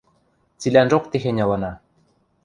Цилӓнжок 0.59 1.03
техень 1.11 1.41
ылына. 1.45 1.73